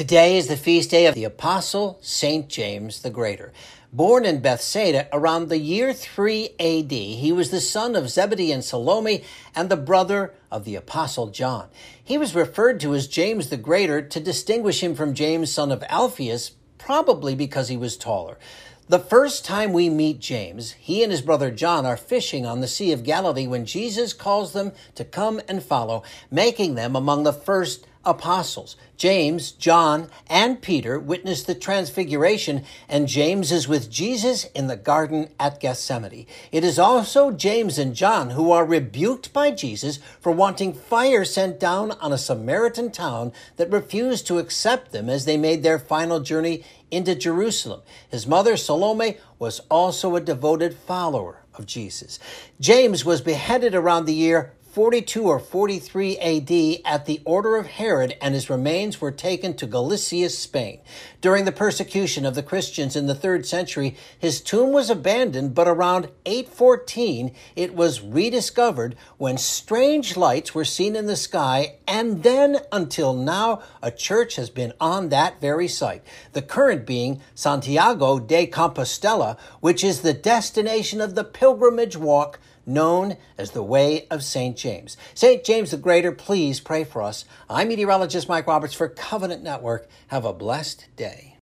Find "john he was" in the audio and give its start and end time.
11.26-12.34